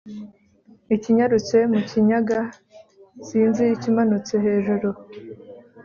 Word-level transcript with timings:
ikinyarutse 0.95 1.57
mu 1.71 1.79
kinyaga/ 1.89 2.39
sinzi 3.27 3.63
ikimanutse 3.75 4.33
hejuru/ 4.45 4.87